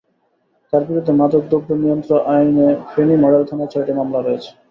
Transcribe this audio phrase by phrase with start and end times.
[0.73, 4.49] তাঁর বিরুদ্ধে মাদকদ্রব্য নিয়ন্ত্রণ আইনে ফেনী মডেল থানায় ছয়টি মামলা রয়েছে।